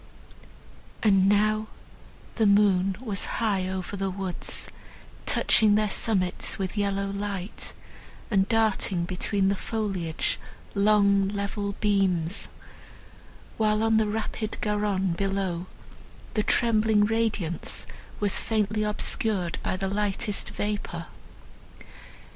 And 1.03 1.29
now 1.29 1.67
the 2.33 2.47
moon 2.47 2.97
was 3.01 3.25
high 3.37 3.67
over 3.69 3.95
the 3.95 4.09
woods, 4.09 4.67
touching 5.27 5.75
their 5.75 5.91
summits 5.91 6.57
with 6.57 6.75
yellow 6.75 7.05
light, 7.11 7.73
and 8.31 8.49
darting 8.49 9.05
between 9.05 9.47
the 9.47 9.55
foliage 9.55 10.39
long 10.73 11.27
level 11.27 11.73
beams; 11.79 12.47
while 13.57 13.83
on 13.83 13.97
the 13.97 14.07
rapid 14.07 14.57
Garonne 14.59 15.13
below 15.13 15.67
the 16.33 16.41
trembling 16.41 17.05
radiance 17.05 17.85
was 18.19 18.39
faintly 18.39 18.81
obscured 18.81 19.59
by 19.61 19.77
the 19.77 19.87
lightest 19.87 20.49
vapour. 20.49 21.05